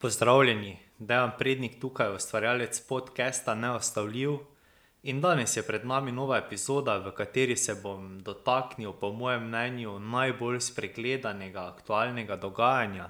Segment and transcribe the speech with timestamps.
[0.00, 4.36] Pozdravljeni, Dejan Prednik tukaj, ustvarjalec podcasta Neostavljiv.
[5.02, 9.98] In danes je pred nami nova epizoda, v kateri se bom dotaknil, po mojem mnenju,
[9.98, 13.08] najbolj spregledanega aktualnega dogajanja,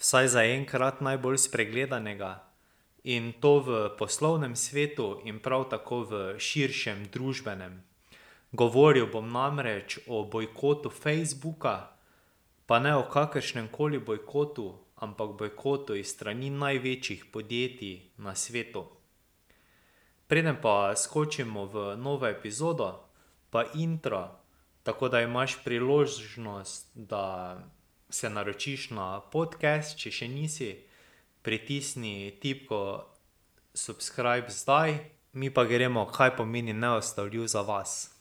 [0.00, 2.30] vsaj zaenkrat najbolj spregledanega,
[3.04, 7.76] in to v poslovnem svetu in prav tako v širšem družbenem.
[8.52, 11.76] Govoril bom namreč o bojkotu Facebooka,
[12.66, 18.86] pa ne o kakršnemkoli bojkotu, ampak bojkotu iz strani največjih podjetij na svetu.
[20.26, 23.04] Preden pa skočimo v novo epizodo,
[23.50, 24.30] pa intro,
[24.82, 27.58] tako da imaš priložnost, da
[28.08, 30.70] se naročiš na podcast, če še nisi,
[31.42, 33.04] pritisni tipko
[33.74, 34.98] subscribe zdaj,
[35.32, 38.14] mi pa gremo, kaj pomeni neustavljiv za vas.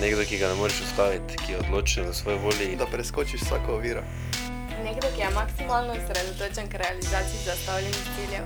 [0.00, 2.76] Nekdo, ki ga ne moreš ustaviti, ki je odločen v svoji volji.
[2.76, 4.02] da preskočiš vsako oviro.
[4.84, 8.44] Nekdo, ki je maksimalno osredotočen k realizaciji zastavljenih ciljev.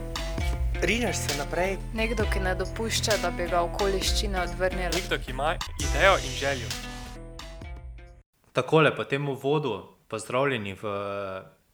[0.83, 1.77] Rineš se naprej.
[1.95, 4.91] Nekdo, ki ne dopušča, da bi ga okoliščine odvrnile.
[4.95, 6.69] Nekdo, ki ima idejo in željo.
[8.53, 10.85] Takole po tem uvodu, pozdravljeni v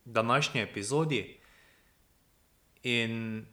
[0.04, 1.40] današnji epizodi.
[2.82, 3.46] In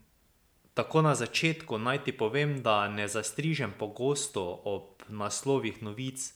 [0.73, 6.31] tako na začetku naj ti povem, da ne zastrižem pogosto ob naslovih novic,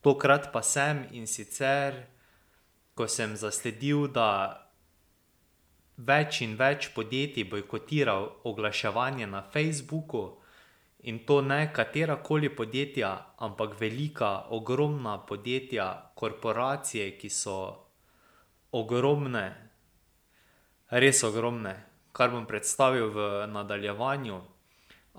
[0.00, 2.06] tokrat pa sem, in sicer
[3.00, 4.60] ko sem zasledil, da
[5.96, 10.24] več in več podjetij bojkotira oglaševanje na Facebooku,
[11.08, 17.56] in to ne katerakoli podjetja, ampak velika, ogromna podjetja, korporacije, ki so
[18.76, 19.46] ogromne,
[20.92, 21.74] res ogromne,
[22.12, 24.40] kar bom predstavil v nadaljevanju.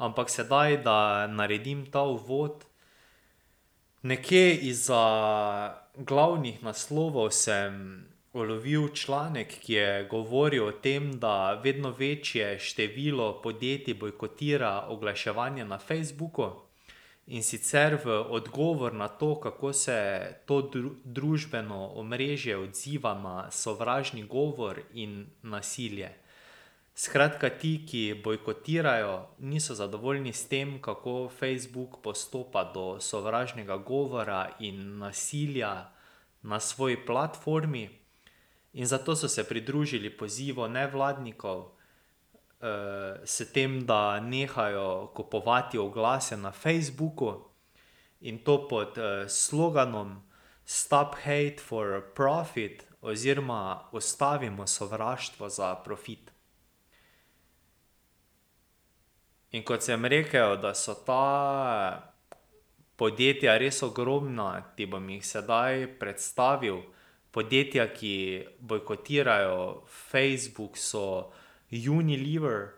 [0.05, 2.65] Ampak sedaj, da naredim ta uvod.
[4.03, 12.59] Nekje izza glavnih naslovov sem ulovil članek, ki je govoril o tem, da vedno večje
[12.59, 16.49] število podjetij bojkotira oglaševanje na Facebooku.
[17.27, 20.71] In sicer v odgovor na to, kako se to
[21.03, 26.09] družbeno omrežje odziva na sovražni govor in nasilje.
[26.93, 34.97] Skratka, ti, ki bojkotirajo, niso zadovoljni s tem, kako Facebook postopa do sovražnega govora in
[34.97, 35.89] nasilja
[36.41, 37.89] na svoji platformi.
[38.73, 41.71] In zato so se pridružili pozivu nevladnikov,
[43.23, 47.33] s tem, da nehajo kupovati oglase na Facebooku,
[48.21, 48.97] in to pod
[49.27, 50.21] sloganom
[50.65, 56.31] Stop hate for profit oziroma Ustavimo sovraštvo za profit.
[59.51, 62.11] In kot sem rekel, da so ta
[62.95, 66.83] podjetja res ogromna, ti bom jih sedaj predstavil.
[67.31, 68.13] Podjetja, ki
[68.59, 71.31] bojkotirajo Facebook, so
[71.71, 72.75] Unilever,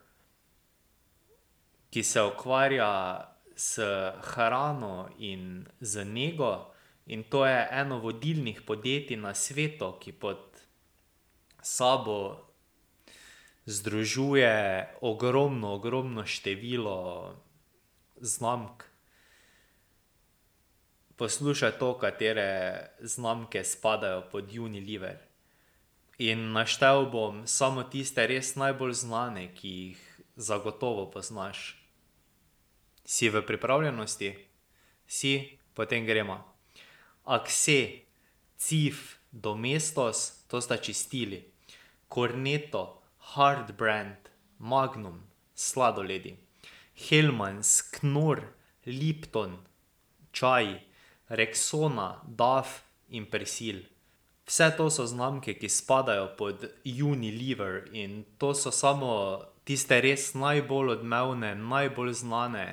[1.93, 2.89] ki se ukvarja
[3.55, 3.81] s
[4.33, 6.73] hrano in z nego,
[7.05, 10.61] in to je eno vodilnih podjetij na svetu, ki pod
[11.61, 12.42] sabo
[13.65, 17.35] združuje ogromno, ogromno število
[18.17, 18.83] znamk.
[21.15, 25.17] Poslušaj to, katere znamke spadajo pod Unilever.
[26.17, 30.01] In naštel bom samo tiste res najbolj znane, ki jih
[30.35, 31.77] zagotovo poznaš.
[33.05, 34.35] Si v pripravljenosti?
[35.07, 35.59] Si?
[35.73, 36.39] Potem gremo.
[37.23, 38.07] Akse,
[38.57, 41.43] Cif, Domestos, to sta čistili.
[42.09, 43.02] Cornetto,
[43.33, 44.29] Hard brand,
[44.59, 45.23] Magnum,
[45.55, 46.35] sladoledi.
[46.93, 48.41] Hellmanns, Knorr,
[48.85, 49.57] Lipton,
[50.31, 50.79] čaji.
[51.29, 53.79] Rexona, Dove in Persil.
[54.45, 60.99] Vse to so znamke, ki spadajo pod Unilever, in to so samo tiste res najbolj
[60.99, 62.67] odmevne, najbolj znane,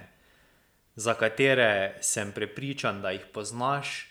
[0.96, 4.10] za katere sem prepričan, da jih poznaš.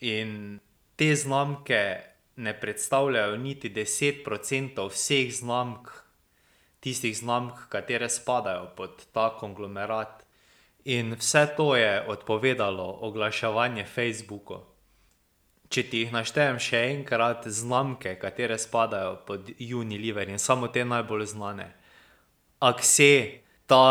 [0.00, 0.60] In
[0.96, 5.88] te znamke ne predstavljajo niti deset procentov vseh znamk,
[6.80, 10.24] tistih znamk, katere spadajo pod ta konglomerat.
[10.84, 14.58] In vse to je odpovedalo oglaševanje Facebooku.
[15.68, 21.26] Če ti jih naštejem še enkrat, znamke, katere spadajo pod Unilever, in samo te najbolj
[21.32, 21.68] znane.
[22.60, 23.86] Akse, ta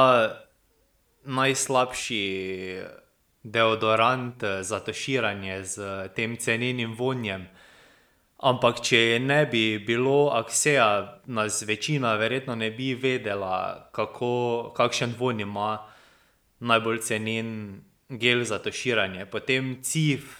[1.24, 2.22] najslabši
[3.44, 7.48] deodorant za tuširanje s tem cenenim vonjem.
[8.42, 15.44] Ampak če ne bi bilo Akseja, nas večina verjetno ne bi vedela, kako, kakšen vonj
[15.46, 15.68] ima
[16.60, 17.52] najbolj cenen
[18.10, 19.28] gel za tuširanje.
[19.30, 20.40] Potem Cif,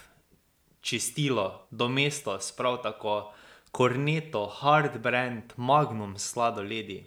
[0.80, 3.32] čistilo, Domestos prav tako,
[3.70, 7.04] Cornetto, Hard Brand, Magnum sladoledi,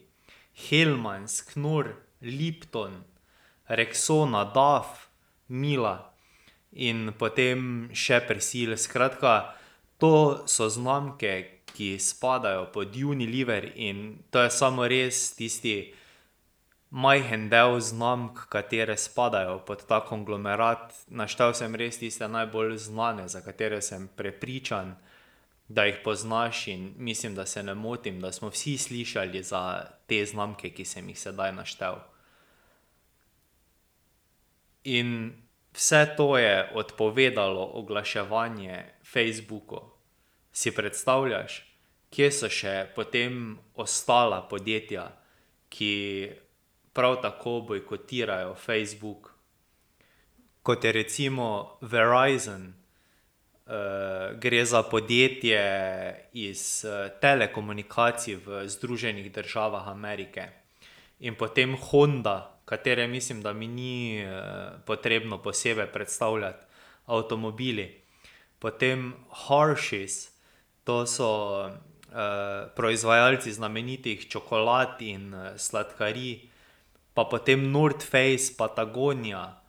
[0.69, 1.91] Hellmans, Knorr,
[2.21, 3.03] Lipton,
[3.67, 5.09] Rexona, Daf,
[5.47, 6.13] Mila
[6.71, 8.77] in potem še Persil.
[8.79, 9.55] Skratka,
[9.97, 15.93] to so znamke, ki spadajo pod Unilever in to je samo res tisti
[16.89, 20.93] majhen del znamk, katere spadajo pod ta konglomerat.
[21.07, 24.95] Naštel sem res tiste najbolj znane, za katere sem prepričan,
[25.67, 30.25] da jih poznaš, in mislim, da se ne motim, da smo vsi slišali za te
[30.25, 31.99] znamke, ki sem jih sedaj naštel.
[34.83, 35.33] In
[35.73, 39.79] vse to je odpovedalo oglaševanje Facebooku.
[40.51, 41.61] Si predstavljaš,
[42.11, 45.07] kje so še potem ostala podjetja,
[45.71, 45.93] ki
[46.95, 49.31] prav tako bojkotirajo Facebook,
[50.63, 52.73] kot je recimo Verizon,
[54.39, 55.63] gre za podjetje
[56.33, 56.85] iz
[57.21, 60.49] telekomunikacij v Združenih državah Amerike.
[61.19, 64.23] In potem Honda, katere mislim, da mi ni
[64.85, 66.65] potrebno posebej predstavljati,
[67.05, 68.04] avtomobili.
[68.65, 69.13] Potem
[69.45, 70.33] Hersheys,
[70.81, 71.69] to so
[72.73, 76.49] proizvajalci znamenitih čokolad in sladkarij.
[77.13, 79.61] Pa potem North Face, Patagonia,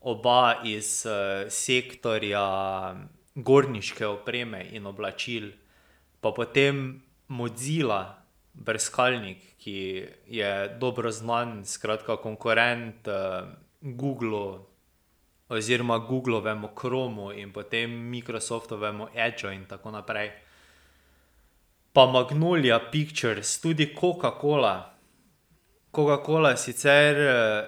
[0.00, 1.06] oba iz
[1.48, 2.42] sektorja
[3.34, 5.54] gorniške opreme in oblačil.
[6.20, 8.18] Pa potem Mozilla,
[8.52, 9.78] brskalnik, ki
[10.26, 10.52] je
[10.82, 13.06] dobro znan, skratka konkurent
[13.80, 14.73] Googlu
[15.48, 20.30] oziroma Googlovemu Chromu in potem Microsoftovemu Edgeu in tako naprej.
[21.92, 24.94] Pa Magnolia Pictures, tudi Coca-Cola.
[25.94, 27.16] Coca-Cola sicer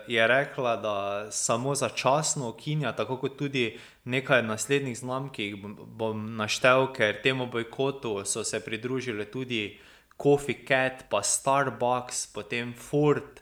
[0.08, 5.56] je rekla, da samo začasno ukinja, tako kot tudi nekaj naslednjih znamk, ki jih
[5.86, 9.78] bom naštel, ker temu bojkotu so se pridružile tudi
[10.22, 13.40] Coffee cat pa Starbucks, potem Ford,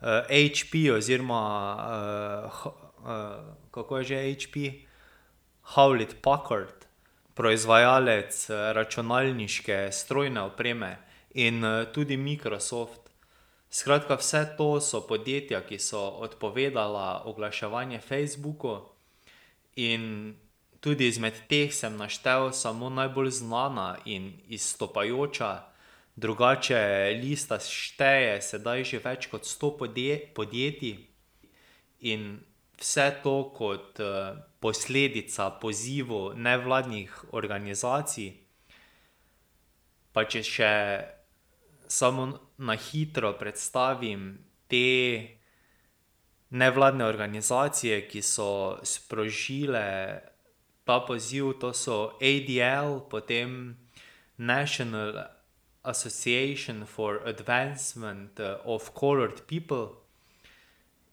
[0.00, 1.40] HP oziroma
[3.70, 4.56] kako je že HP?
[5.74, 6.86] Hewlett Packard,
[7.34, 10.96] proizvajalec računalniške strojne opreme,
[11.30, 11.62] in
[11.92, 13.00] tudi Microsoft.
[13.70, 18.80] Skratka, vse to so podjetja, ki so odpovedala oglaševanje Facebooku,
[19.76, 20.34] in
[20.80, 25.68] tudi izmed teh sem naštel samo najbolj znana in izstopajoča,
[26.16, 29.70] drugače lista šteje sedaj že več kot sto
[30.34, 30.96] podjetij.
[32.00, 32.40] In
[32.78, 34.00] vse to kot
[34.60, 38.32] posledica pozivov nevladnih organizacij.
[40.12, 40.74] Pa če še
[41.88, 42.28] samo
[42.58, 44.30] na hitro predstavim
[44.68, 45.38] te
[46.50, 49.84] nevladne organizacije, ki so sprožile
[50.84, 53.76] ta poziv, to so ADL, potem
[54.38, 55.28] National
[55.84, 59.98] association for advancement of colored people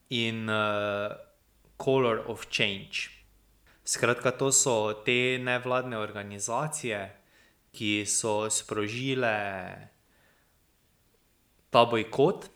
[0.09, 0.49] in
[1.77, 3.09] Color of change.
[3.85, 6.99] Skratka, to so te nevladne organizacije,
[7.75, 9.35] ki so sprožile
[11.69, 12.49] ta bojkot.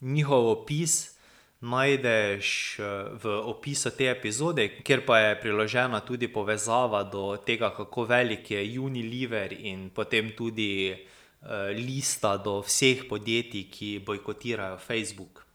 [0.00, 1.14] Njihov opis
[1.62, 2.78] najdeš
[3.22, 8.80] v opisu te epizode, kjer pa je priložena tudi povezava do tega, kako velik je
[8.80, 10.90] Unilever, in potem tudi
[11.78, 15.46] lista do vseh podjetij, ki bojkotirajo Facebook.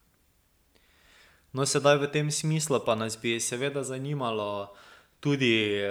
[1.57, 4.69] No, sedaj v tem smislu pa nas bi seveda zanimalo
[5.17, 5.81] tudi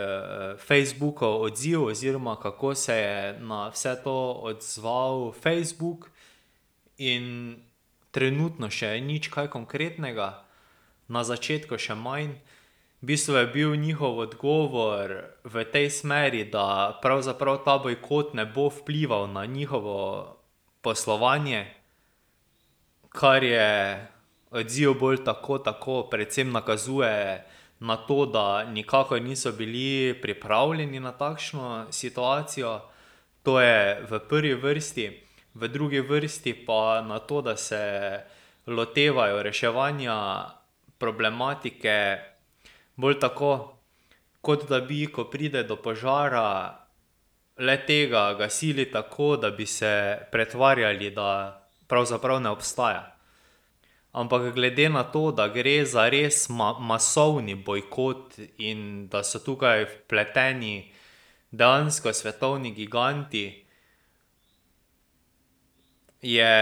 [0.62, 6.06] Facebookov odziv oziroma kako se je na vse to odzval Facebook.
[7.02, 7.56] In
[8.14, 10.46] trenutno še nič kaj konkretnega,
[11.10, 12.38] na začetku še manj.
[13.02, 18.70] V bistvu je bil njihov odgovor v tej smeri, da pravzaprav ta bojkot ne bo
[18.70, 20.30] vplival na njihovo
[20.78, 21.66] poslovanje,
[23.10, 23.66] kar je
[24.56, 27.44] odziv bolj tako tako, predvsem nakazuje
[27.78, 32.80] na to, da nikakor niso bili pripravljeni na takšno situacijo.
[33.42, 35.22] To je v prvi vrsti.
[35.54, 38.20] V drugi vrsti pa na to, da se
[38.66, 40.44] lotevajo reševanja
[40.98, 42.18] problematike
[42.96, 43.76] bolj tako,
[44.40, 46.86] kot da bi, ko pride do požara,
[47.58, 53.15] le-tega gasili tako, da bi se pretvarjali, da pravzaprav ne obstaja.
[54.16, 60.88] Ampak glede na to, da gre za res masovni bojkot in da so tukaj vpleteni
[61.52, 63.44] dejansko svetovni giganti,
[66.22, 66.54] je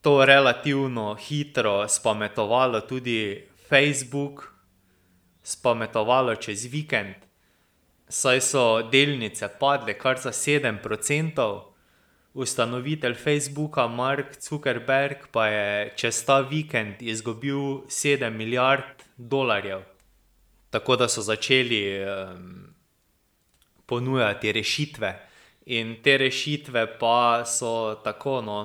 [0.00, 4.46] to relativno hitro spametovalo tudi Facebook,
[5.42, 7.30] spametovalo čez vikend.
[8.10, 11.69] saj so delnice padle kar za sedem procentov.
[12.34, 19.82] Ustanovitelj Facebooka Mark Zuckerberg pa je čez ta vikend izgubil sedem milijard dolarjev.
[20.70, 22.06] Tako da so začeli
[23.86, 25.26] ponujati rešitve.
[25.66, 28.58] In te rešitve pa so tako, no,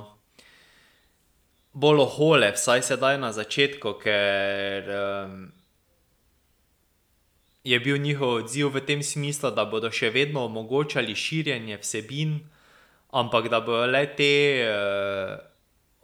[1.74, 4.92] bolj ohole, vsaj sedaj na začetku, ker
[7.66, 12.38] je bil njihov odziv v tem smislu, da bodo še vedno omogočali širjenje vsebin,
[13.16, 14.32] ampak da bojo le-te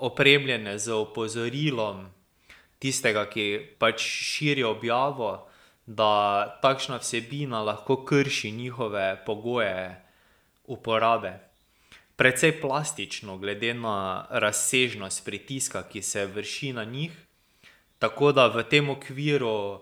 [0.01, 2.08] opremljene z opozorilom
[2.82, 5.36] tistega, ki pač širi objavo,
[5.86, 10.01] da takšna vsebina lahko krši njihove pogoje
[10.65, 11.34] uporabe.
[12.15, 17.12] Precej plastično, glede na razsežnost pritiska, ki se vrši na njih.
[18.00, 19.82] Tako da v tem okviru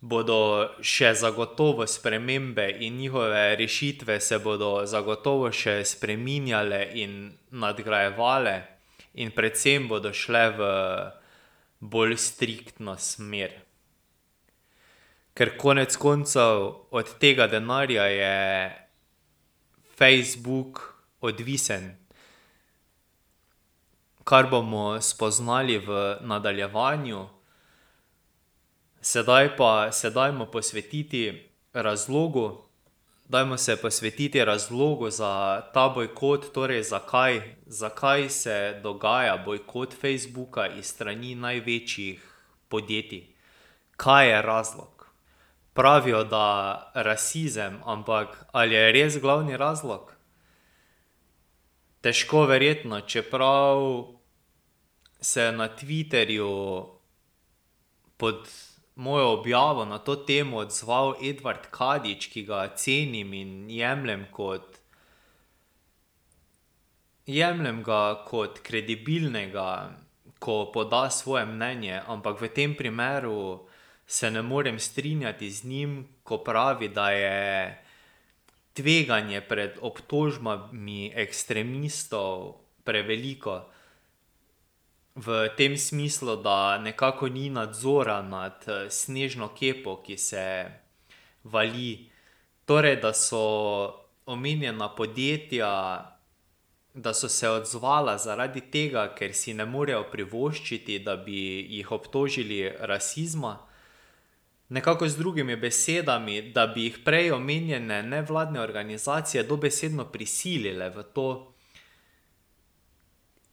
[0.00, 8.54] bodo še zagotovo spremembe in njihove rešitve se bodo zagotovo še spreminjale in nadgrajevale
[9.14, 10.68] in predvsem bodo šle v
[11.80, 13.52] bolj striktno smer.
[15.34, 18.36] Ker konec koncev od tega denarja je
[19.96, 20.80] Facebook
[21.20, 21.96] odvisen.
[24.24, 27.39] Kar bomo spoznali v nadaljevanju.
[29.00, 32.62] Sedaj pa se dajmo posvetiti razlogu,
[33.28, 40.86] dajmo se posvetiti razlogu za ta bojkot, torej zakaj, zakaj se dogaja bojkot Facebooka iz
[40.86, 43.26] strani največjih podjetij.
[43.96, 45.06] Kaj je razlog?
[45.72, 50.12] Pravijo, da rasizem, ampak ali je res glavni razlog?
[52.00, 54.04] Težko verjetno, čeprav
[55.20, 56.86] se na Twitterju
[58.16, 58.48] pod
[59.00, 64.76] mojo objavo na to temo odzval Edvard Kadič, ki ga cenim in jemljem kot,
[67.26, 69.96] jemljem ga kot kredibilnega,
[70.38, 73.64] ko poda svoje mnenje, ampak v tem primeru
[74.06, 77.78] se ne morem strinjati z njim, ko pravi, da je
[78.76, 83.64] tveganje pred obtožbami ekstremistov preveliko.
[85.14, 90.44] V tem smislu, da nekako ni nadzora nad snežno kepo, ki se
[91.44, 92.10] vali.
[92.64, 93.42] Torej, da so
[94.26, 95.70] omenjena podjetja,
[96.94, 102.62] da so se odzvala zaradi tega, ker si ne morejo privoščiti, da bi jih obtožili
[102.78, 103.58] rasizma.
[104.70, 111.49] Nekako z drugimi besedami, da bi jih prej omenjene nevladne organizacije dobesedno prisilile v to.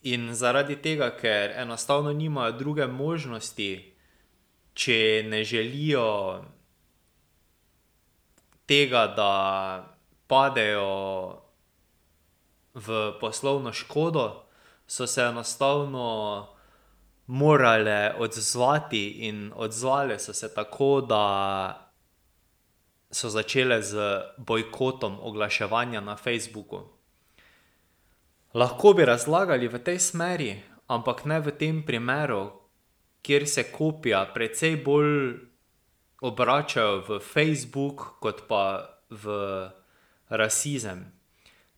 [0.04, 3.94] In zaradi tega, ker enostavno nimajo druge možnosti,
[4.74, 6.44] če ne želijo
[8.66, 9.34] tega, da
[10.28, 11.42] padejo
[12.74, 14.44] v poslovno škodo,
[14.88, 16.48] so se enostavno
[17.28, 21.92] morale odzvati in odzvale so se tako, da
[23.12, 26.97] so začele z bojkotom oglaševanja na Facebooku.
[28.54, 30.56] Lahko bi razlagali v tej smeri,
[30.88, 32.52] ampak ne v tem primeru,
[33.22, 35.36] kjer se kopja precej bolj
[36.22, 39.26] obračajo v Facebook kot pa v
[40.30, 41.12] rasizem.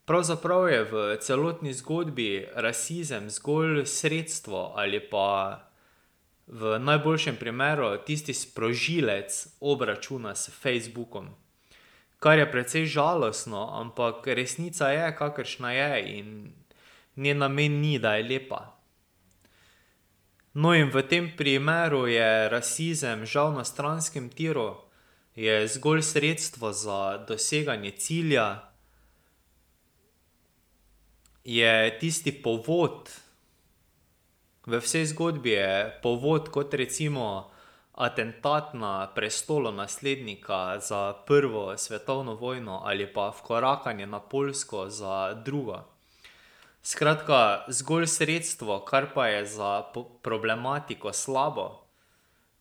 [0.06, 5.66] Pravzaprav je v celotni zgodbi rasizem zgolj sredstvo ali pa
[6.50, 11.30] v najboljšem primeru tisti sprožilec obračuna s Facebookom.
[12.20, 16.28] Kar je precej žalostno, ampak resnica je, kakršna je, in
[17.20, 18.62] njen namen ni, da je lepa.
[20.54, 24.82] No, in v tem primeru je rasizem žal na stranskem tiru.
[25.36, 28.48] Je zgolj sredstvo za doseganje cilja.
[31.44, 33.12] Je tisti povod,
[34.70, 37.50] v vsej zgodbi je povod kot recimo
[37.98, 45.89] atentat na prestolonaslednika za prvo svetovno vojno ali pa vkorakanje na Poljsko za drugo.
[46.82, 49.84] Skratka, zgolj sredstvo, kar pa je za
[50.22, 51.86] problematiko slabo.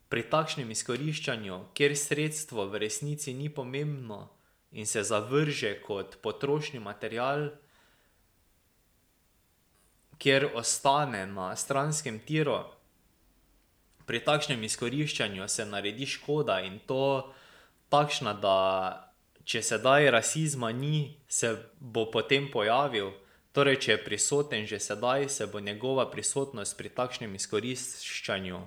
[0.08, 4.28] Pri takšnem izkoriščanju, kjer sredstvo v resnici ni pomembno
[4.72, 7.50] in se zavrže kot potrošni material,
[10.18, 12.58] kjer ostane na stranskem tiru.
[14.06, 17.30] Pri takšnem izkoriščanju se naredi škoda, in to
[17.92, 18.56] takšna, da
[19.44, 23.12] če sedaj rasizma ni, se bo potem pojavil.
[23.58, 28.58] Torej, če je prisoten že sedaj, se bo njegova prisotnost pri takšnem izkoriščanju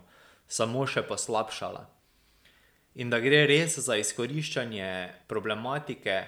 [0.52, 1.88] samo še poslabšala.
[2.96, 4.88] in da gre res za izkoriščanje
[5.32, 6.28] problematike,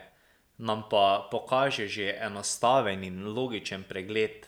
[0.57, 4.47] nam pa pokaže že enostaven in logičen pregled.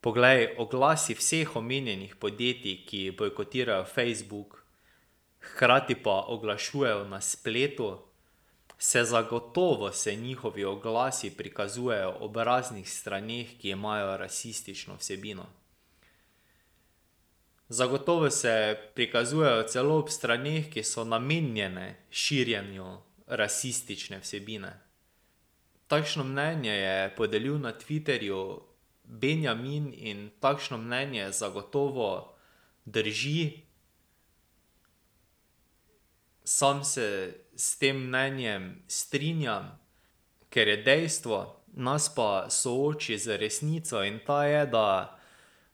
[0.00, 4.62] Poglej, oglasi vseh omenjenih podjetij, ki bojkotirajo Facebook,
[5.40, 8.09] hkrati pa oglašujejo na spletu,
[8.82, 15.46] se zagotovo se njihovi oglasi prikazujejo ob raznih straneh, ki imajo rasistično vsebino.
[17.68, 22.96] Zagotovo se prikazujejo celo ob straneh, ki so namenjene širjenju
[23.26, 24.72] rasistične vsebine.
[25.86, 28.60] Takšno mnenje je podelil na Twitterju
[29.04, 32.34] Benjamin in takšno mnenje zagotovo
[32.84, 33.60] drži.
[36.44, 39.76] Sam se s tem mnenjem strinjam,
[40.48, 41.38] ker je dejstvo,
[41.76, 45.18] nas pa sooči z resnico, in ta je, da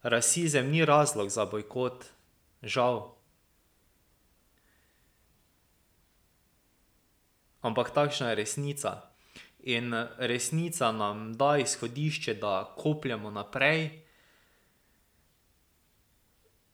[0.03, 2.09] rasizem ni razlog za bojkot,
[2.63, 3.15] žal.
[7.63, 8.93] Ampak takšna je resnica.
[9.67, 14.03] In resnica nam da izhodišče, da kopljemo naprej,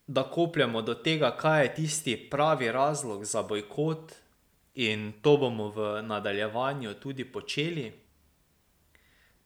[0.06, 4.21] da kopljemo do tega, kaj je tisti pravi razlog za bojkot,
[4.74, 7.92] in to bomo v nadaljevanju tudi počeli.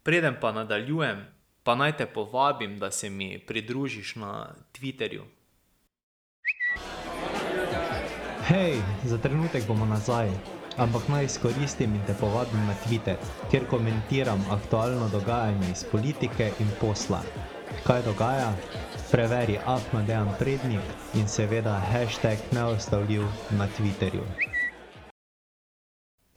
[0.02, 1.26] Preden pa nadaljujem,
[1.62, 5.23] pa naj te povabim, da se mi pridružiš na Twitterju.
[8.47, 10.30] Hej, za trenutek bomo nazaj,
[10.76, 13.16] ampak naj izkoristim in te povabim na Twitter,
[13.50, 17.23] kjer komentiram aktualno dogajanje iz politike in posla.
[17.87, 18.52] Kaj dogaja?
[19.11, 20.83] Preveri Ahmadejan Prednik
[21.14, 24.55] in seveda hashtag neustavljiv na Twitterju.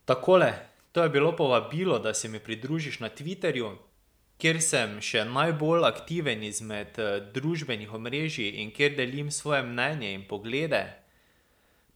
[0.09, 0.53] Takole,
[0.91, 3.75] to je bilo povabilo, da se mi pridružiš na Twitterju,
[4.41, 6.95] kjer sem še najbolj aktiven izmed
[7.35, 10.79] družbenih omrežij in kjer delim svoje mnenje in poglede.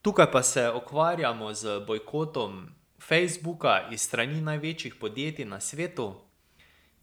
[0.06, 2.60] Tukaj pa se ukvarjamo z bojkotom
[3.02, 6.12] Facebooka iz strani največjih podjetij na svetu.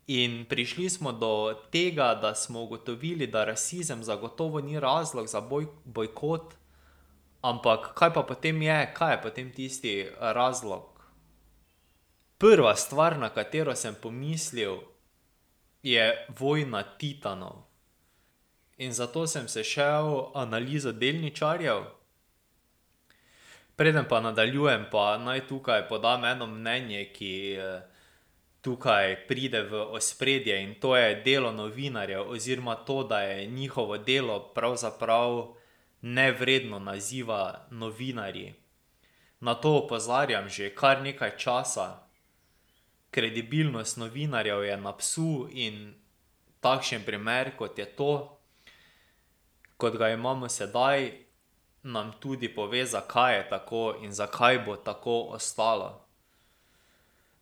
[0.06, 1.32] In prišli smo do
[1.74, 5.42] tega, da smo ugotovili, da rasizem zagotovo ni razlog za
[5.84, 6.54] bojkot,
[7.42, 10.89] ampak kaj pa potem je, kaj je potem tisti razlog?
[12.40, 14.78] Prva stvar, na katero sem pomislil,
[15.82, 17.68] je vojna titanov.
[18.80, 21.84] In zato sem se šel analizo delničarjev.
[23.76, 27.58] Preden pa nadaljujem, pa naj tukaj podam eno mnenje, ki
[28.64, 34.52] tukaj pride v ospredje, in to je delo novinarjev oziroma to, da je njihovo delo
[34.54, 35.56] pravzaprav
[36.00, 38.54] nevredno naziva novinarji.
[39.40, 42.09] Na to opozarjam že kar nekaj časa.
[43.10, 45.94] Kredibilnost novinarjev je na psu in
[46.60, 48.38] takšen primer, kot je to,
[49.76, 51.10] kot ga imamo sedaj,
[51.82, 56.04] nam tudi pove, zakaj je tako in zakaj bo tako ostalo.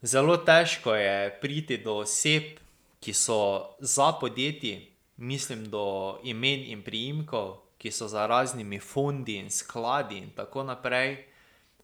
[0.02, 2.42] Zelo težko je priti do oseb,
[3.00, 9.50] ki so za podjetji, mislim do imen in priimkov, ki so za raznimi fondi in
[9.50, 11.26] skladi in tako naprej.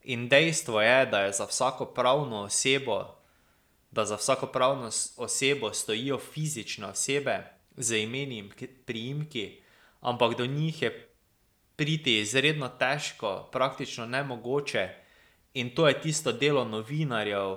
[0.04, 3.13] In dejstvo je, da je za vsako pravno osebo,
[3.94, 7.38] da za vsako pravno osebo stojijo fizične osebe
[7.76, 8.50] z imeni in
[8.86, 9.60] priimki,
[10.00, 11.10] ampak do njih je
[11.76, 14.88] priti izredno težko, praktično nemogoče,
[15.54, 17.56] in to je tisto delo novinarjev,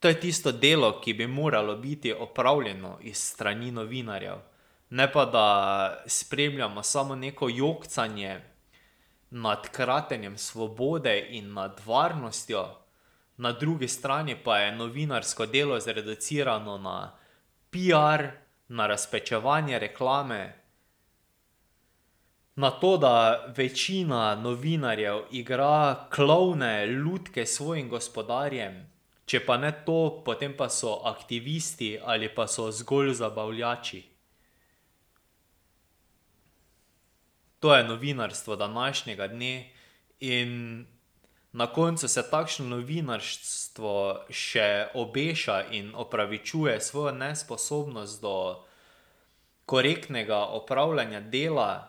[0.00, 4.36] to je tisto delo, ki bi moralo biti opravljeno iz strani novinarjev.
[4.90, 8.40] Ne pa da spremljamo samo neko jokcanje
[9.30, 12.81] nad kratenjem svobode in nad varnostjo,
[13.42, 17.12] na drugi strani pa je novinarsko delo zreducirano na
[17.70, 18.30] piar,
[18.68, 20.62] na razpečevanje reklame,
[22.54, 28.78] na to, da večina novinarjev igra klovne lutke svojim gospodarjem,
[29.26, 34.02] če pa ne to, potem pa so aktivisti ali pa so zgolj zabavljači.
[37.60, 39.72] To je novinarstvo današnjega dne
[40.20, 40.86] in
[41.52, 43.94] na koncu se takšno novinarstvo
[44.30, 48.64] še obeša in opravičuje svojo nesposobnost do
[49.66, 51.88] korektnega opravljanja dela.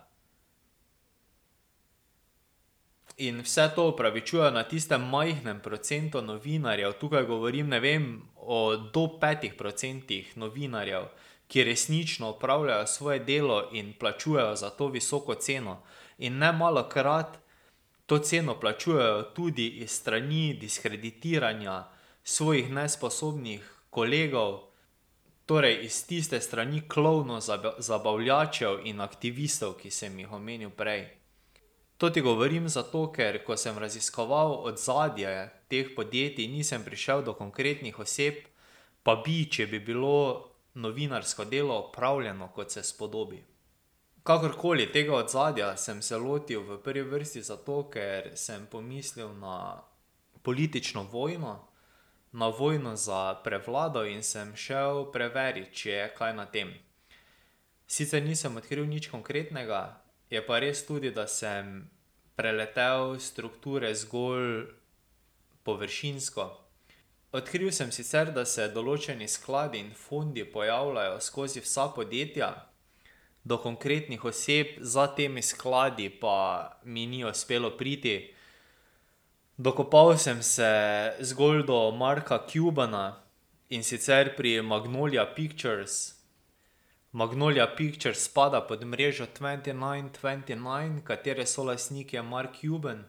[3.17, 9.05] In vse to opravičujejo na tistem majhnem procentu novinarjev, tukaj govorim, ne vem, o do
[9.21, 11.07] petih procentih novinarjev,
[11.47, 15.77] ki resnično opravljajo svoje delo in plačujejo za to visoko ceno.
[16.17, 17.42] In nemalokrat
[18.05, 21.83] to ceno plačujejo tudi iz strani diskreditiranja
[22.23, 24.73] svojih nesposobnih kolegov,
[25.45, 31.07] Torej, iz tiste strani klovnov, zaba- zabavljačev in aktivistov, ki sem jih omenil prej.
[31.97, 37.99] To ti govorim zato, ker ko sem raziskoval ozadje teh podjetij, nisem prišel do konkretnih
[37.99, 38.39] oseb,
[39.03, 43.43] pa bi, če bi bilo novinarsko delo opravljeno, kot se spodobi.
[44.23, 49.83] Kakorkoli, tega ozadja sem se lotil v prvi vrsti zato, ker sem pomislil na
[50.41, 51.67] politično vojno,
[52.31, 56.71] na vojno za prevlado in sem šel preverit, če je kaj na tem.
[57.87, 59.99] Sicer nisem odkril nič konkretnega,
[60.31, 61.89] je pa res tudi, da sem
[62.39, 64.69] preletel strukture zgolj
[65.67, 66.47] površinsko.
[67.35, 72.55] Odkril sem sicer, da se določeni skladi in fondi pojavljajo skozi vsa podjetja,
[73.43, 78.33] do konkretnih oseb za temi skladi pa mi ni uspelo priti.
[79.57, 80.71] Dokopal sem se
[81.19, 83.23] zgolj do Marka Cubana,
[83.69, 86.13] in sicer pri Magnolia Pictures.
[87.11, 93.05] Magnolia Pictures spada pod mrežo Twenty nine twenty nine, katere solastnik je Mark Cuban.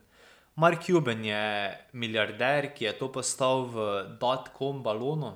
[0.57, 3.77] Mark Cuban je milijarder, ki je to postal v
[4.21, 5.35] dotcom balonu.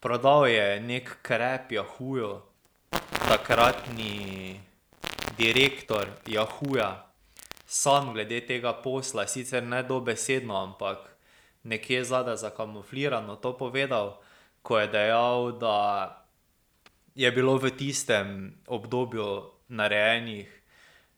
[0.00, 2.42] Prodal je neki krep Yahooju,
[3.28, 4.60] takratni
[5.38, 7.06] direktor Yahooja,
[7.66, 10.98] sam glede tega posla, sicer ne dobesedno, ampak
[11.62, 14.20] nekje zadaj zakamuflirano to povedal,
[14.62, 15.78] ko je dejal, da
[17.14, 20.46] je bilo v tistem obdobju narejenih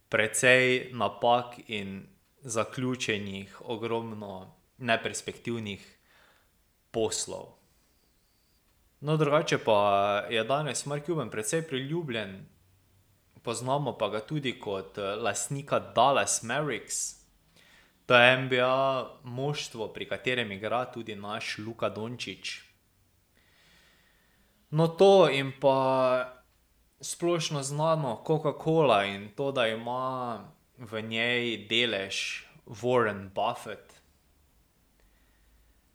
[0.08, 2.06] precej napak in
[2.42, 5.82] zaključenih ogromno neperspektivnih
[6.90, 7.57] poslov.
[9.00, 9.80] No, drugače pa
[10.30, 12.46] je danes Mark Cuban precej priljubljen,
[13.42, 17.18] poznamo pa ga tudi kot lastnika Dallas Mavericks.
[18.06, 22.68] To je NBA moštvo, pri katerem igra tudi naš Luka Dončić.
[24.70, 26.38] No, to in pa
[27.00, 30.44] splošno znano Coca-Cola in to, da ima
[30.78, 33.87] v njej delež Warren Buffett.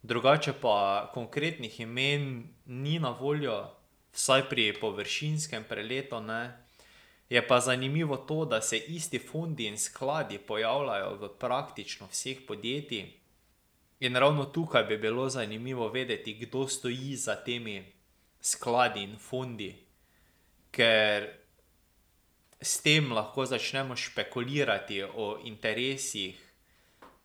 [0.04, 3.72] Drugače pa konkretnih imen ni na voljo,
[4.12, 6.58] vsaj pri površinskem preletu ne.
[7.30, 13.14] Je pa zanimivo to, da se isti fondi in skladi pojavljajo v praktično vseh podjetjih.
[14.00, 17.94] In ravno tukaj bi bilo zanimivo vedeti, kdo stoji za temi
[18.42, 19.76] skladi in fondi.
[20.72, 21.30] Ker
[22.62, 26.36] s tem lahko začnemo špekulirati o interesih,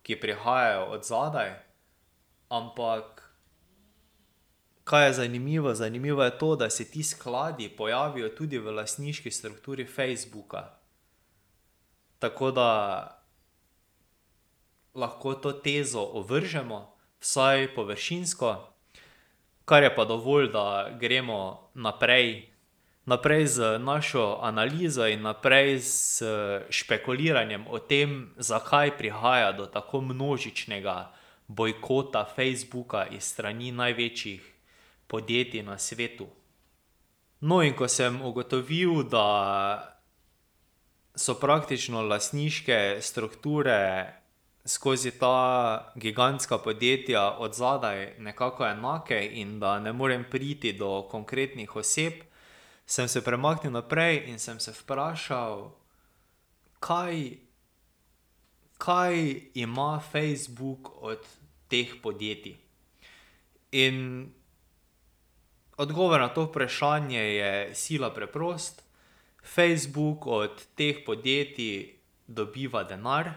[0.03, 1.68] ki prihajajo od zadaj,
[2.49, 3.29] ampak
[4.89, 9.85] kaj je zanimivo, zanimivo je to, da se ti skladi pojavijo tudi v lastniški strukturi
[9.85, 10.63] Facebooka.
[12.19, 12.69] Tako da
[14.93, 18.55] lahko to tezo ovržemo, vsaj površinsko,
[19.65, 22.49] kar je pa dovolj, da gremo naprej,
[23.05, 26.23] naprej z našo analizo in naprej s
[26.69, 31.13] špekuliranjem o tem, zakaj prihaja do tako množičnega
[31.49, 34.41] bojkota Facebooka iz strani največjih
[35.07, 36.27] podjetij na svetu.
[37.41, 39.97] No, in ko sem ugotovil, da
[41.15, 44.13] so praktično lastniške strukture
[44.65, 51.75] skozi ta gigantska podjetja od zadaj nekako enake in da ne morem priti do konkretnih
[51.75, 52.13] oseb,
[52.85, 55.71] sem se premaknil naprej in sem se vprašal,
[56.79, 57.31] kaj,
[58.77, 61.25] kaj ima Facebook od
[61.69, 62.57] teh podjetij.
[63.71, 64.27] In
[65.77, 68.83] odgovor na to vprašanje je sila preprost.
[69.43, 71.95] Facebook od teh podjetij
[72.27, 73.31] dobiva denar,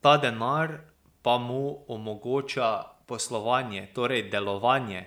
[0.00, 0.80] ta denar
[1.22, 5.06] pa mu omogoča poslovanje, torej delovanje.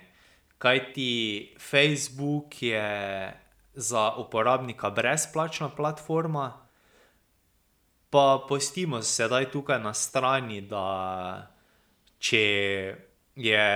[0.58, 2.88] Kajti Facebook je
[3.74, 6.66] za uporabnika brezplačna platforma,
[8.10, 11.57] pa pustimo sedaj tukaj na strani, da
[12.18, 12.44] če
[13.38, 13.68] je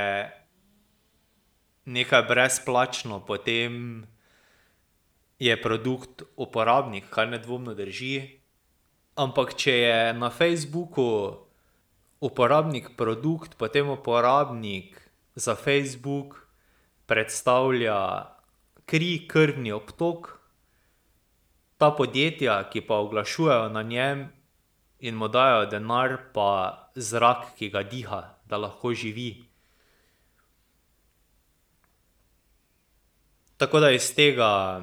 [1.84, 4.02] nekaj brezplačno, potem
[5.42, 8.38] je produkt uporabnik, kar nedvomno drži.
[9.18, 11.36] Ampak če je na Facebooku
[12.22, 14.94] uporabnik produkt, potem uporabnik
[15.34, 16.46] za Facebook
[17.06, 17.98] predstavlja
[18.86, 20.38] kri, krvni obtok,
[21.76, 24.28] ta podjetja, ki pa oglašujejo na njem
[25.02, 29.44] in mu dajejo denar, pa zrak, ki ga diha, da lahko živi.
[33.58, 34.82] Tako da iz tega,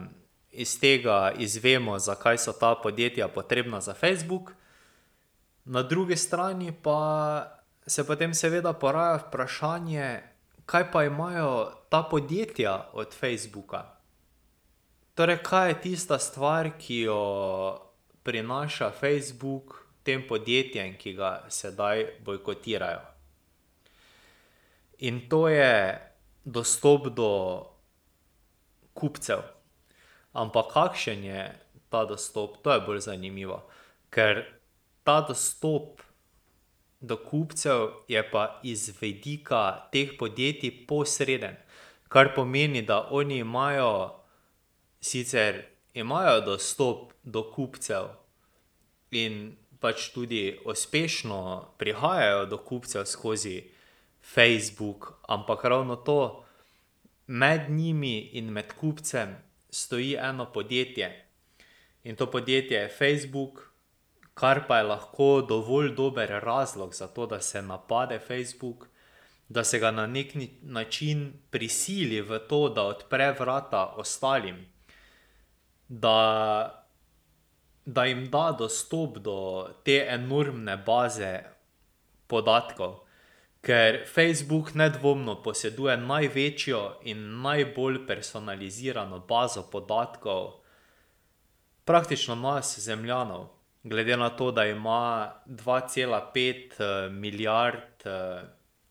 [0.51, 4.51] iz tega izvemo, zakaj so ta podjetja potrebna za Facebook.
[5.65, 6.99] Na drugi strani pa
[7.87, 10.21] se potem seveda poraja vprašanje,
[10.65, 13.85] kaj pa imajo ta podjetja od Facebooka.
[15.15, 17.21] Torej, kaj je tista stvar, ki jo
[18.23, 23.05] prinaša Facebook tem podjetjem, ki ga sedaj bojkotirajo?
[25.05, 25.99] In to je
[26.43, 27.31] dostop do
[28.97, 29.45] kupcev.
[30.33, 31.43] Ampak kakšen je
[31.89, 33.61] ta dostop, to je bolj zanimivo.
[34.09, 34.43] Ker
[35.05, 36.01] ta dostop
[36.99, 41.55] do kupcev je pa iz vidika teh podjetij posreden.
[42.09, 44.19] Kar pomeni, da oni imajo,
[44.99, 48.09] sicer imajo dostop do kupcev
[49.11, 53.63] in pač tudi uspešno prihajajo do kupcev skozi
[54.33, 56.45] Facebook, ampak ravno to,
[57.27, 59.35] med njimi in med kupcem
[59.69, 61.25] stoji eno podjetje.
[62.03, 63.73] In to podjetje je Facebook,
[64.33, 68.87] kar pa je lahko dovolj dober razlog za to, da se napade Facebook,
[69.49, 74.65] da se ga na neki način prisili v to, da odpre vrata ostalim.
[75.87, 76.78] Da,
[77.93, 81.33] da jim da dostop do te enormne baze
[82.27, 82.99] podatkov.
[83.65, 90.59] Ker Facebook nedvomno poseduje največjo in najbolj personalizirano bazo podatkov
[91.89, 93.47] praktično nas, Zemljanov.
[93.83, 96.77] Glede na to, da ima dva cela pet
[97.11, 98.03] milijard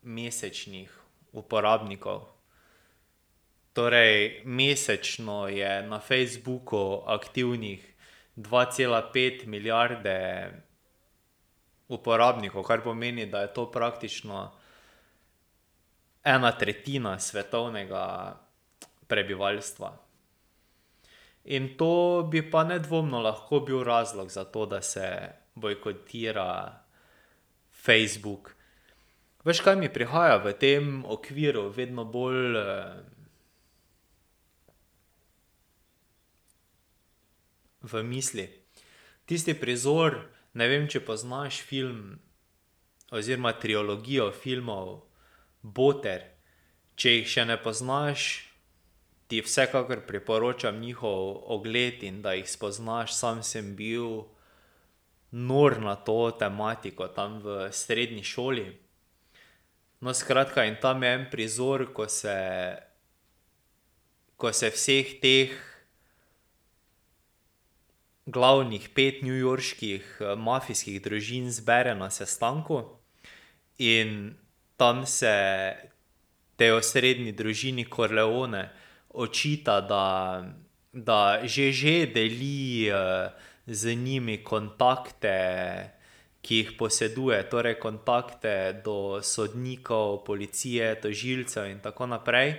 [0.02, 0.98] mesečnih
[1.32, 2.26] uporabnikov.
[3.72, 7.94] Torej mesečno je na Facebooku aktivnih
[8.38, 10.18] dva cela pet milijarde
[11.88, 14.50] uporabnikov, kar pomeni, da je to praktično
[16.24, 18.36] ena tretjina svetovnega
[19.08, 19.90] prebivalstva.
[21.44, 26.78] In to bi pa nedvomno lahko bil razlog za to, da se bojkotira
[27.72, 28.54] Facebook.
[29.44, 32.58] Veš, kaj mi prihaja v tem okviru vedno bolj
[37.90, 38.46] v misli?
[39.28, 40.20] Tisti prizor,
[40.54, 42.18] ne vem, če poznaš film
[43.12, 45.02] oziroma trilogijo filmov
[45.62, 46.24] Boter.
[46.98, 48.24] Če jih še ne poznaš,
[49.28, 54.24] ti vsekakor priporočam njihov ogled, in da jih spoznaš, sam sem bil
[55.30, 58.66] nor na to tematiko tam v srednji šoli.
[60.00, 62.38] No, skratka, in tam je en prizor, ko se,
[64.36, 65.54] ko se vseh teh
[68.28, 72.84] glavnih pet newyorških mafijskih družin zbere na sestanku
[73.80, 74.36] in
[74.76, 75.32] tam se
[76.60, 78.68] tej osrednji družini Corleone
[79.08, 80.44] očita, da,
[80.92, 82.90] da že že deli
[83.66, 85.38] z njimi kontakte,
[86.42, 92.54] ki jih poseduje, torej kontakte do sodnikov, policije, tožilcev in tako naprej.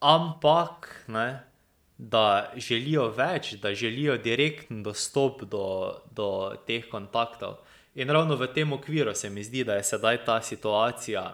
[0.00, 1.53] Ampak, ne,
[1.98, 7.56] da želijo več, da želijo direktni dostop do, do teh kontaktov.
[7.94, 11.24] In ravno v tem okviru se mi zdi, da je sedaj ta situacija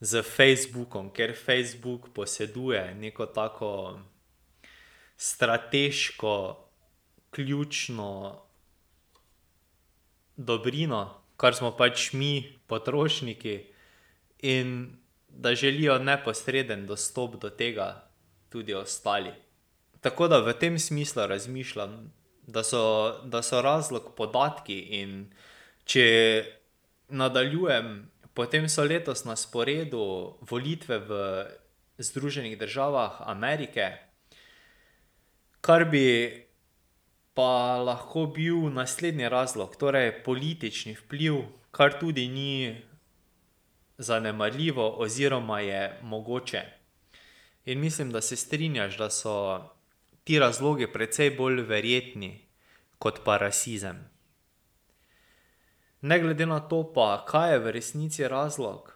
[0.00, 4.00] s Facebookom, ker Facebook poseduje neko tako
[5.16, 6.34] strateško
[7.30, 8.42] ključno
[10.36, 13.58] dobrino, kar smo pač mi, potrošniki,
[14.38, 18.08] in da želijo neposreden dostop do tega
[18.48, 19.32] tudi ostali.
[20.00, 22.12] Tako da v tem smislu razmišljam,
[22.46, 25.26] da so, da so razlog podatki, in
[25.84, 26.06] če
[27.08, 31.22] nadaljujem, potem so letos na sporedu volitve v
[31.98, 33.90] Združenih državah Amerike,
[35.60, 36.46] kar bi
[37.34, 42.74] pa lahko bil naslednji razlog, torej politični vpliv, kar tudi ni
[43.98, 46.62] zanemarljivo oziroma je mogoče.
[47.64, 49.64] In mislim, da se strinjaš, da so
[50.24, 52.48] ti razlogi precej bolj verjetni
[52.98, 54.08] kot pa rasizem.
[56.00, 58.92] Ne glede na to pa, kaj je v resnici razlog,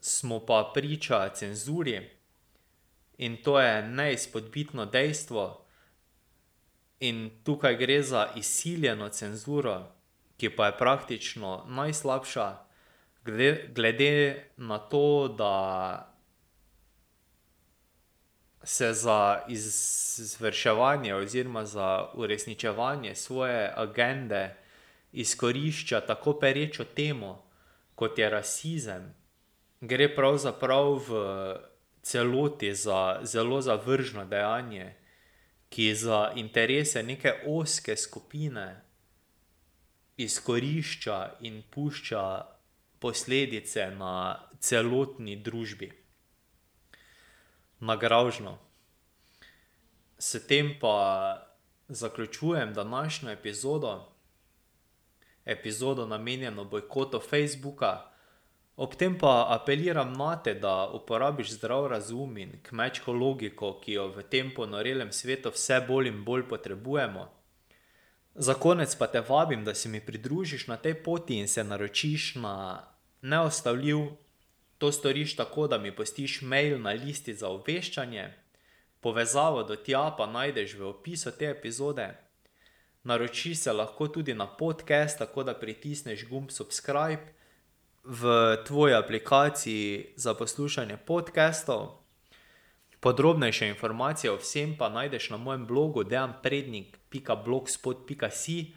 [0.00, 2.10] smo pa priča cenzuri,
[3.18, 5.58] in to je neizpodbitno dejstvo.
[7.00, 9.92] In tukaj gre za izsiljeno cenzuro,
[10.36, 12.48] ki pa je praktično najslabša,
[13.24, 16.08] glede na to, da
[18.64, 24.54] se za izvrševanje oziroma za uresničevanje svoje agende
[25.12, 27.44] izkorišča tako perečo temo,
[27.94, 29.14] kot je rasizem,
[29.80, 31.56] gre pravzaprav v
[32.02, 34.94] celoti za zelo zavržno dejanje,
[35.68, 38.82] ki za interese neke ozke skupine
[40.16, 42.51] izkorišča in pušča
[43.02, 45.90] posledice na celotni družbi.
[47.80, 48.58] Nagražno.
[50.18, 50.98] S tem pa
[51.88, 54.08] zaključujem današnjo epizodo,
[55.44, 58.08] epizodo namenjeno bojkotu Facebooka.
[58.76, 64.22] Ob tem pa apeliram nate, da uporabiš zdrav razum in kmečko logiko, ki jo v
[64.22, 67.28] tem ponorelem svetu vse bolj in bolj potrebujemo.
[68.34, 72.34] Za konec pa te vabim, da se mi pridružiš na tej poti in se naročiš
[72.34, 72.91] na
[73.22, 73.98] Neustavljiv.
[74.78, 78.32] To storiš tako, da mi pustiš mail na listi za obveščanje,
[79.00, 82.08] povezavo do tja pa najdeš v opisu te epizode.
[83.04, 87.22] Naročiš se lahko tudi na podcast, tako da pritisneš gumb subscribe
[88.04, 91.88] v tvoji aplikaciji za poslušanje podcastov.
[93.00, 98.72] Podrobnejše informacije o vsem pa najdeš na mojem blogu dejanprednik.blogspot.si,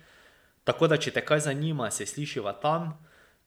[0.64, 3.06] tako da če te kaj zanima, se slišiva tam.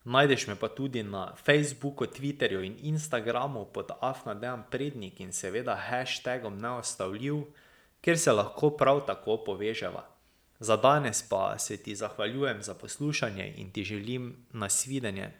[0.08, 7.42] Najdeš me pa tudi na Facebooku, Twitterju in Instagramu pod afnadejanprednik in seveda hashtagom neustavljiv,
[8.00, 10.06] kjer se lahko prav tako poveževa.
[10.60, 15.30] Za danes pa se ti zahvaljujem za poslušanje in ti želim nasvidenje.